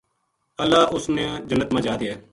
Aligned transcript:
اللہ 0.61 0.81
اس 0.95 1.05
نے 1.15 1.25
جنت 1.49 1.69
ما 1.75 1.79
جا 1.85 1.93
دیئے 1.99 2.13